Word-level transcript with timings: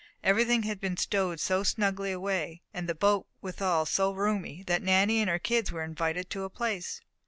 Everything 0.23 0.63
had 0.63 0.81
been 0.81 0.97
stowed 0.97 1.39
so 1.39 1.61
snugly 1.61 2.11
away, 2.11 2.63
and 2.73 2.89
the 2.89 2.95
boat 2.95 3.27
was 3.39 3.53
withal 3.57 3.85
so 3.85 4.11
roomy, 4.11 4.63
that 4.65 4.81
Nanny 4.81 5.19
and 5.21 5.29
her 5.29 5.37
kids 5.37 5.71
were 5.71 5.83
invited 5.83 6.27
to 6.31 6.43
a 6.43 6.49
place. 6.49 7.01